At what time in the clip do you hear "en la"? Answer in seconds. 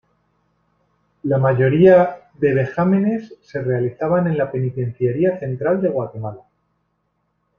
4.25-4.51